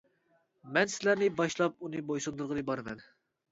[0.77, 3.07] مەن سىلەرنى باشلاپ ئۇنى بويسۇندۇرغىلى بارىمەن.